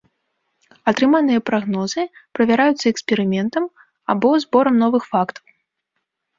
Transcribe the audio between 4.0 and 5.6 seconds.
або зборам новых фактаў.